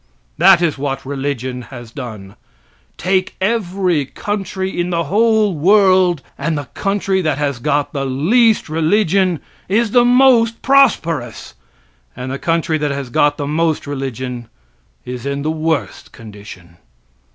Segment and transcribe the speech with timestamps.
[0.39, 2.35] That is what religion has done.
[2.97, 8.67] Take every country in the whole world, and the country that has got the least
[8.67, 11.53] religion is the most prosperous,
[12.15, 14.47] and the country that has got the most religion
[15.05, 16.77] is in the worst condition.